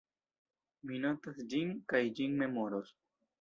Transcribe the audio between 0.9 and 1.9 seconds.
Mi notas ĝin,